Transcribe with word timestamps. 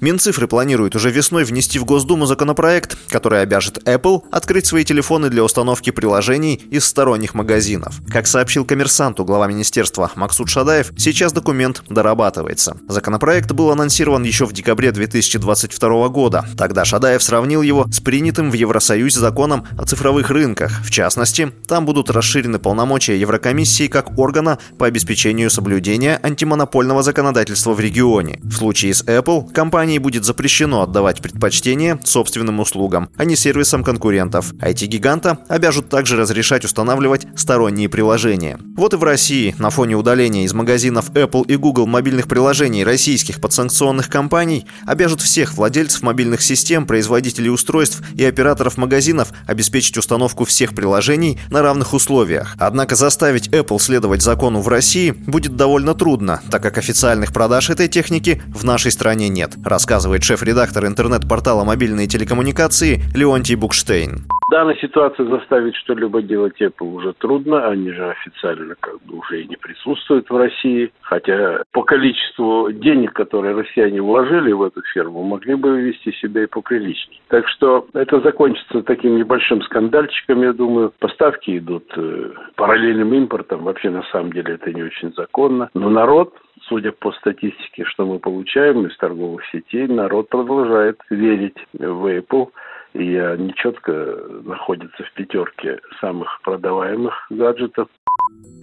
Минцифры 0.00 0.48
планирует 0.48 0.96
уже 0.96 1.10
весной 1.10 1.44
внести 1.44 1.78
в 1.78 1.84
Госдуму 1.84 2.24
законопроект, 2.24 2.96
который 3.10 3.42
обяжет 3.42 3.78
Apple 3.84 4.22
открыть 4.30 4.64
свои 4.64 4.82
телефоны 4.82 5.28
для 5.28 5.44
установки 5.44 5.90
приложений 5.90 6.62
из 6.70 6.86
сторонних 6.86 7.34
магазинов. 7.34 8.00
Как 8.08 8.26
сообщил 8.26 8.64
коммерсанту 8.64 9.26
глава 9.26 9.46
министерства 9.46 10.10
Максут 10.14 10.48
Шадаев, 10.48 10.92
сейчас 10.96 11.34
документ 11.34 11.82
дорабатывается. 11.90 12.78
Законопроект 12.88 13.52
был 13.52 13.70
анонсирован 13.70 14.22
еще 14.22 14.46
в 14.46 14.54
декабре 14.54 14.90
2022 14.90 16.08
года. 16.08 16.46
Тогда 16.56 16.86
Шадаев 16.86 17.22
сравнил 17.22 17.60
его 17.60 17.86
с 17.92 18.00
принятым 18.00 18.50
в 18.50 18.54
Евросоюзе 18.54 19.20
законом 19.20 19.66
о 19.76 19.84
цифровых 19.84 20.30
рынках. 20.30 20.80
В 20.82 20.90
частности, 20.90 21.52
там 21.68 21.84
будут 21.84 22.08
расширены 22.08 22.58
полномочия 22.58 23.20
Еврокомиссии 23.20 23.86
как 23.86 24.18
органа 24.18 24.58
по 24.78 24.86
обеспечению 24.86 25.50
соблюдения 25.50 26.18
антимонопольного 26.22 27.02
законодательства 27.02 27.74
в 27.74 27.80
регионе. 27.80 28.40
В 28.42 28.54
случае 28.54 28.94
с 28.94 29.04
Apple 29.04 29.52
компания 29.52 29.89
компании 29.90 29.98
будет 29.98 30.24
запрещено 30.24 30.82
отдавать 30.82 31.20
предпочтение 31.20 31.98
собственным 32.04 32.60
услугам, 32.60 33.08
а 33.16 33.24
не 33.24 33.34
сервисам 33.34 33.82
конкурентов. 33.82 34.52
IT-гиганта 34.54 35.38
обяжут 35.48 35.88
также 35.88 36.16
разрешать 36.16 36.64
устанавливать 36.64 37.26
сторонние 37.34 37.88
приложения. 37.88 38.56
Вот 38.76 38.94
и 38.94 38.96
в 38.96 39.02
России 39.02 39.52
на 39.58 39.70
фоне 39.70 39.96
удаления 39.96 40.44
из 40.44 40.52
магазинов 40.52 41.10
Apple 41.10 41.44
и 41.48 41.56
Google 41.56 41.88
мобильных 41.88 42.28
приложений 42.28 42.84
российских 42.84 43.40
подсанкционных 43.40 44.08
компаний 44.08 44.64
обяжут 44.86 45.22
всех 45.22 45.54
владельцев 45.54 46.02
мобильных 46.02 46.40
систем, 46.40 46.86
производителей 46.86 47.50
устройств 47.50 48.00
и 48.14 48.24
операторов 48.24 48.76
магазинов 48.76 49.32
обеспечить 49.48 49.98
установку 49.98 50.44
всех 50.44 50.72
приложений 50.72 51.40
на 51.50 51.62
равных 51.62 51.94
условиях. 51.94 52.54
Однако 52.60 52.94
заставить 52.94 53.48
Apple 53.48 53.80
следовать 53.80 54.22
закону 54.22 54.60
в 54.60 54.68
России 54.68 55.10
будет 55.10 55.56
довольно 55.56 55.94
трудно, 55.94 56.40
так 56.48 56.62
как 56.62 56.78
официальных 56.78 57.32
продаж 57.32 57.70
этой 57.70 57.88
техники 57.88 58.40
в 58.46 58.62
нашей 58.62 58.92
стране 58.92 59.28
нет, 59.28 59.54
рассказывает 59.80 60.22
шеф-редактор 60.22 60.86
интернет-портала 60.86 61.64
«Мобильные 61.64 62.06
телекоммуникации» 62.06 63.02
Леонтий 63.14 63.54
Букштейн. 63.54 64.26
Данной 64.50 64.76
ситуации 64.78 65.22
заставить 65.28 65.76
что-либо 65.76 66.22
делать 66.22 66.60
Apple 66.60 66.92
уже 66.92 67.12
трудно. 67.12 67.68
Они 67.68 67.92
же 67.92 68.10
официально 68.10 68.74
как 68.80 69.00
бы 69.02 69.18
уже 69.18 69.42
и 69.42 69.46
не 69.46 69.54
присутствуют 69.54 70.28
в 70.28 70.36
России. 70.36 70.92
Хотя 71.02 71.62
по 71.70 71.84
количеству 71.84 72.72
денег, 72.72 73.12
которые 73.12 73.54
россияне 73.54 74.02
вложили 74.02 74.50
в 74.50 74.62
эту 74.64 74.82
ферму, 74.92 75.22
могли 75.22 75.54
бы 75.54 75.80
вести 75.80 76.12
себя 76.14 76.42
и 76.42 76.46
поприличнее. 76.46 77.20
Так 77.28 77.46
что 77.48 77.86
это 77.94 78.20
закончится 78.20 78.82
таким 78.82 79.16
небольшим 79.16 79.62
скандальчиком, 79.62 80.42
я 80.42 80.52
думаю. 80.52 80.92
Поставки 80.98 81.56
идут 81.56 81.84
э, 81.96 82.32
параллельным 82.56 83.14
импортом. 83.14 83.62
Вообще, 83.62 83.90
на 83.90 84.02
самом 84.10 84.32
деле, 84.32 84.54
это 84.54 84.72
не 84.72 84.82
очень 84.82 85.12
законно. 85.14 85.70
Но 85.74 85.90
народ 85.90 86.34
судя 86.68 86.92
по 86.92 87.12
статистике, 87.12 87.84
что 87.84 88.06
мы 88.06 88.18
получаем 88.18 88.86
из 88.86 88.96
торговых 88.96 89.42
сетей, 89.50 89.86
народ 89.88 90.28
продолжает 90.28 91.00
верить 91.10 91.56
в 91.72 92.06
Apple, 92.06 92.50
и 92.94 93.16
они 93.16 93.54
четко 93.54 93.92
находятся 94.44 95.04
в 95.04 95.12
пятерке 95.12 95.80
самых 96.00 96.40
продаваемых 96.42 97.14
гаджетов. 97.30 97.88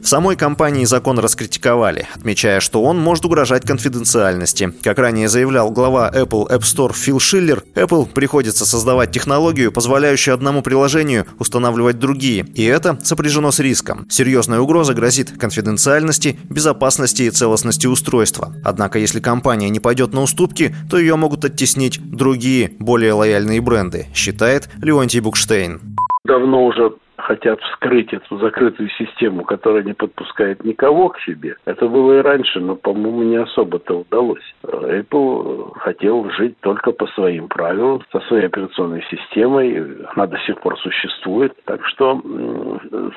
В 0.00 0.08
самой 0.08 0.36
компании 0.36 0.84
закон 0.84 1.18
раскритиковали, 1.18 2.06
отмечая, 2.14 2.60
что 2.60 2.82
он 2.82 2.98
может 2.98 3.24
угрожать 3.24 3.66
конфиденциальности. 3.66 4.72
Как 4.82 4.98
ранее 4.98 5.28
заявлял 5.28 5.70
глава 5.70 6.10
Apple 6.14 6.48
App 6.48 6.60
Store 6.60 6.94
Фил 6.94 7.18
Шиллер, 7.18 7.64
Apple 7.74 8.06
приходится 8.06 8.64
создавать 8.64 9.10
технологию, 9.10 9.72
позволяющую 9.72 10.34
одному 10.34 10.62
приложению 10.62 11.26
устанавливать 11.38 11.98
другие, 11.98 12.46
и 12.54 12.62
это 12.64 12.98
сопряжено 13.02 13.50
с 13.50 13.58
риском. 13.58 14.06
Серьезная 14.08 14.60
угроза 14.60 14.94
грозит 14.94 15.38
конфиденциальности, 15.38 16.38
безопасности 16.50 17.22
и 17.22 17.30
целостности 17.30 17.86
устройства. 17.86 18.54
Однако, 18.64 18.98
если 18.98 19.20
компания 19.20 19.70
не 19.70 19.80
пойдет 19.80 20.12
на 20.12 20.22
уступки, 20.22 20.74
то 20.88 20.98
ее 20.98 21.16
могут 21.16 21.44
оттеснить 21.44 22.00
другие, 22.10 22.72
более 22.78 23.12
лояльные 23.12 23.60
бренды, 23.60 24.06
считает 24.14 24.68
Леонтий 24.80 25.20
Букштейн. 25.20 25.80
Давно 26.24 26.66
уже 26.66 26.92
хотят 27.26 27.60
вскрыть 27.60 28.12
эту 28.12 28.38
закрытую 28.38 28.88
систему, 28.90 29.42
которая 29.42 29.82
не 29.82 29.94
подпускает 29.94 30.64
никого 30.64 31.08
к 31.08 31.18
себе. 31.20 31.56
Это 31.64 31.88
было 31.88 32.18
и 32.18 32.22
раньше, 32.22 32.60
но, 32.60 32.76
по-моему, 32.76 33.22
не 33.24 33.36
особо-то 33.36 34.00
удалось. 34.00 34.54
Apple 34.62 35.72
хотел 35.78 36.30
жить 36.30 36.54
только 36.60 36.92
по 36.92 37.06
своим 37.08 37.48
правилам, 37.48 38.02
со 38.12 38.20
своей 38.20 38.46
операционной 38.46 39.02
системой. 39.10 40.04
Она 40.14 40.26
до 40.26 40.38
сих 40.38 40.60
пор 40.60 40.78
существует. 40.78 41.52
Так 41.64 41.84
что, 41.86 42.22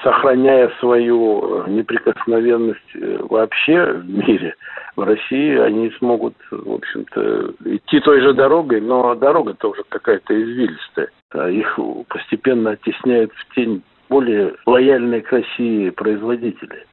сохраняя 0.04 0.72
свою 0.80 1.68
неприкосновенность 1.68 2.96
э, 2.96 3.18
вообще 3.30 3.94
в 3.94 4.10
мире, 4.10 4.56
в 4.96 5.04
России 5.04 5.56
они 5.60 5.92
смогут, 6.00 6.34
в 6.50 6.74
общем-то, 6.74 7.54
идти 7.66 8.00
той 8.00 8.22
же 8.22 8.34
дорогой, 8.34 8.82
но 8.82 9.14
дорога 9.14 9.54
тоже 9.54 9.84
какая-то 9.88 10.34
извилистая. 10.34 11.10
Их 11.52 11.80
постепенно 12.08 12.72
оттесняют 12.72 13.32
в 13.34 13.56
тень 13.56 13.84
более 14.10 14.56
лояльные 14.66 15.22
к 15.22 15.32
России 15.32 15.90
производители. 15.92 16.86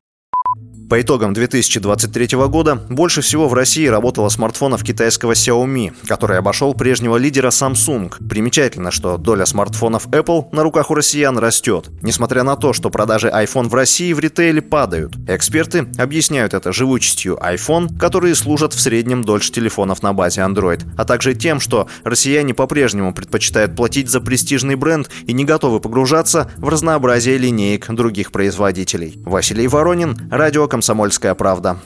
По 0.89 1.01
итогам 1.01 1.33
2023 1.33 2.37
года 2.47 2.77
больше 2.77 3.21
всего 3.21 3.49
в 3.49 3.55
России 3.55 3.87
работало 3.87 4.29
смартфонов 4.29 4.85
китайского 4.85 5.33
Xiaomi, 5.33 5.93
который 6.07 6.39
обошел 6.39 6.75
прежнего 6.75 7.17
лидера 7.17 7.49
Samsung. 7.49 8.13
Примечательно, 8.29 8.93
что 8.93 9.17
доля 9.17 9.47
смартфонов 9.47 10.07
Apple 10.07 10.47
на 10.53 10.63
руках 10.63 10.93
у 10.93 10.95
россиян 10.95 11.37
растет, 11.39 11.91
несмотря 12.03 12.45
на 12.45 12.55
то, 12.55 12.73
что 12.73 12.91
продажи 12.91 13.27
iPhone 13.27 13.69
в 13.69 13.75
России 13.75 14.13
в 14.13 14.21
ритейле 14.21 14.63
падают. 14.63 15.17
Эксперты 15.27 15.89
объясняют 15.99 16.55
это 16.55 16.73
живучестью 16.73 17.37
iPhone, 17.43 17.99
которые 17.99 18.37
служат 18.37 18.73
в 18.73 18.81
среднем 18.81 19.25
дольше 19.25 19.51
телефонов 19.51 20.05
на 20.05 20.13
базе 20.13 20.43
Android, 20.43 20.85
а 20.97 21.05
также 21.05 21.35
тем, 21.35 21.59
что 21.59 21.89
россияне 22.05 22.55
по-прежнему 22.55 23.13
предпочитают 23.13 23.75
платить 23.75 24.09
за 24.09 24.21
престижный 24.21 24.77
бренд 24.77 25.11
и 25.27 25.33
не 25.33 25.45
готовы 25.45 25.81
погружаться 25.81 26.49
в 26.59 26.69
разнообразие 26.69 27.39
линеек 27.39 27.91
других 27.91 28.31
производителей. 28.31 29.15
Василий 29.25 29.67
Воронин, 29.67 30.29
радио 30.31 30.69
«Комсомольская 30.77 31.35
правда». 31.35 31.79